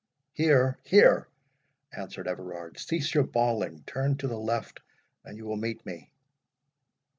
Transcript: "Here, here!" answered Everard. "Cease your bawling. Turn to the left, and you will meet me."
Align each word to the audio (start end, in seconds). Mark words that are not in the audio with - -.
"Here, 0.33 0.79
here!" 0.83 1.27
answered 1.95 2.27
Everard. 2.27 2.79
"Cease 2.79 3.13
your 3.13 3.23
bawling. 3.23 3.83
Turn 3.85 4.17
to 4.17 4.27
the 4.27 4.35
left, 4.39 4.79
and 5.23 5.37
you 5.37 5.45
will 5.45 5.57
meet 5.57 5.85
me." 5.85 6.09